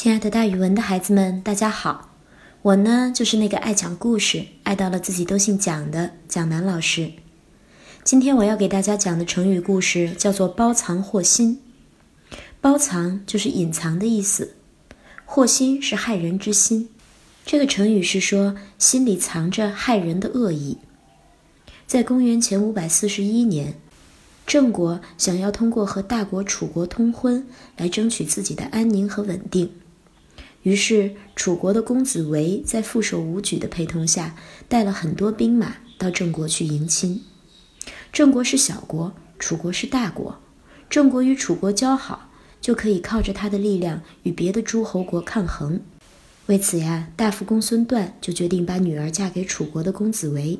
[0.00, 2.10] 亲爱的，大语文的孩子们，大家好！
[2.62, 7.10] 我呢，就是那个爱讲故事、爱到了自己都姓蒋的蒋楠老师。
[8.04, 11.60] 今天我要给大家讲的成语故事叫做“包藏祸心”。
[12.62, 14.54] 包藏就是隐藏的意思，
[15.24, 16.90] 祸心是害人之心。
[17.44, 20.78] 这个成语是说心里藏着害人的恶意。
[21.88, 23.74] 在公元前五百四十一年，
[24.46, 27.44] 郑国想要通过和大国楚国通婚
[27.76, 29.68] 来争取自己的安宁和稳定。
[30.62, 34.36] 于是，楚国的公子围在副手武举的陪同下，
[34.68, 37.22] 带了很多兵马到郑国去迎亲。
[38.12, 40.40] 郑国是小国，楚国是大国。
[40.90, 42.30] 郑国与楚国交好，
[42.60, 45.80] 就可以靠着他的力量与别的诸侯国抗衡。
[46.46, 50.58] 为此呀，大夫公孙段就决定把女儿嫁给楚国的公子围。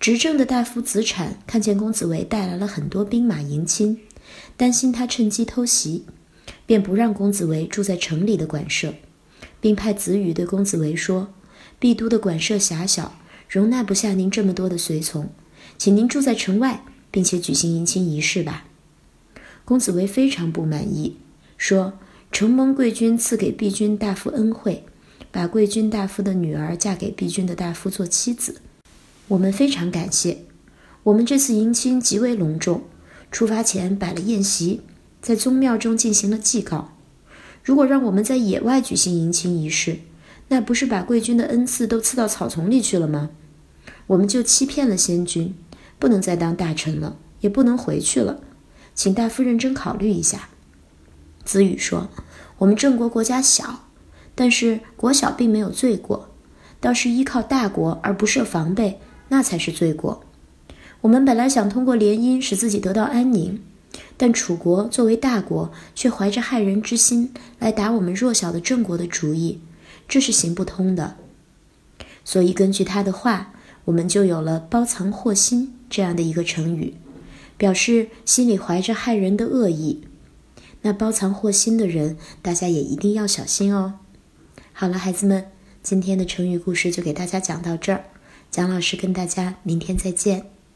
[0.00, 4.00] 执政的大夫子产看见公子围带来了很多兵马迎亲，
[4.56, 6.06] 担心他趁机偷袭。
[6.68, 8.92] 便不让公子围住在城里的馆舍，
[9.58, 11.32] 并派子羽对公子围说
[11.80, 15.30] ：“帝都的馆舍狭小，容纳不下您这么多的随从，
[15.78, 18.66] 请您住在城外，并且举行迎亲仪式吧。”
[19.64, 21.16] 公子围非常不满意，
[21.56, 21.94] 说
[22.30, 24.84] ：“承蒙贵君赐给帝君大夫恩惠，
[25.30, 28.60] 把贵君大夫的女儿嫁给帝君的大夫做妻子，
[29.28, 30.44] 我们非常感谢。
[31.04, 32.82] 我们这次迎亲极为隆重，
[33.30, 34.82] 出发前摆了宴席。”
[35.20, 36.92] 在宗庙中进行了祭告。
[37.62, 39.98] 如果让我们在野外举行迎亲仪式，
[40.48, 43.30] 那不是把贵君的恩赐都赐到草丛里去了吗？
[44.06, 45.54] 我们就欺骗了先君，
[45.98, 48.40] 不能再当大臣了，也不能回去了。
[48.94, 50.48] 请大夫认真考虑一下。
[51.44, 52.08] 子羽说
[52.58, 53.84] ：“我们郑国国家小，
[54.34, 56.30] 但是国小并没有罪过，
[56.80, 60.24] 倒是依靠大国而不设防备，那才是罪过。
[61.02, 63.62] 我们本来想通过联姻使自己得到安宁。”
[64.18, 69.60] 但楚国作为大国，却怀着害人之心来打我们弱小的郑国的主意，
[70.06, 71.16] 这是行不通的。
[72.24, 73.54] 所以根据他的话，
[73.86, 76.94] 我们就有了“包藏祸心”这样的一个成语，
[77.56, 80.02] 表示心里怀着害人的恶意。
[80.82, 84.00] 那包藏祸心的人，大家也一定要小心哦。
[84.72, 85.46] 好了，孩子们，
[85.82, 88.04] 今天的成语故事就给大家讲到这儿，
[88.50, 90.57] 蒋老师跟大家明天再见。